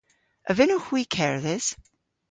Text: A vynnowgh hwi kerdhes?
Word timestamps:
A 0.49 0.51
vynnowgh 0.57 0.87
hwi 0.87 1.01
kerdhes? 1.15 1.67